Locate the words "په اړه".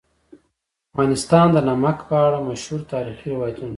2.09-2.39